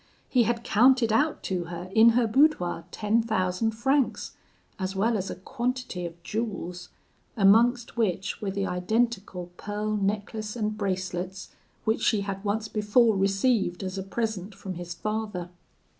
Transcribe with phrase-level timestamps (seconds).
[0.27, 4.35] He had counted out to her in her boudoir ten thousand francs,
[4.79, 6.89] as well as a quantity of jewels,
[7.37, 11.49] amongst which were the identical pearl necklace and bracelets
[11.85, 15.51] which she had once before received as a present from his father.